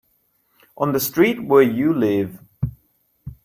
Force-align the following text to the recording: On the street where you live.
On 0.77 0.93
the 0.93 0.99
street 0.99 1.43
where 1.43 1.61
you 1.61 1.93
live. 1.93 2.39